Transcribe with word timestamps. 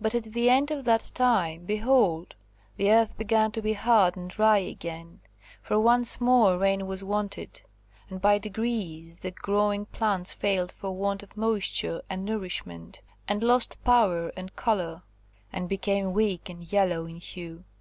But 0.00 0.14
at 0.14 0.22
the 0.22 0.48
end 0.48 0.70
of 0.70 0.84
that 0.84 1.10
time, 1.12 1.64
behold, 1.64 2.36
the 2.76 2.92
earth 2.92 3.18
began 3.18 3.50
to 3.50 3.60
be 3.60 3.72
hard 3.72 4.16
and 4.16 4.30
dry 4.30 4.58
again, 4.58 5.18
for 5.60 5.80
once 5.80 6.20
more 6.20 6.56
rain 6.56 6.86
was 6.86 7.02
wanted; 7.02 7.62
and 8.08 8.22
by 8.22 8.38
degrees 8.38 9.16
the 9.16 9.32
growing 9.32 9.84
plants 9.86 10.32
failed 10.32 10.70
for 10.70 10.92
want 10.92 11.24
of 11.24 11.36
moisture 11.36 12.00
and 12.08 12.24
nourishment, 12.24 13.00
and 13.26 13.42
lost 13.42 13.82
power 13.82 14.28
and 14.36 14.54
colour, 14.54 15.02
and 15.52 15.68
became 15.68 16.12
weak 16.12 16.48
and 16.48 16.70
yellow 16.72 17.04
in 17.06 17.16
hue. 17.16 17.64